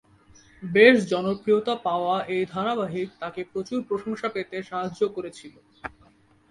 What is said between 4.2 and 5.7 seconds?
পেতে সাহায্য করেছিল।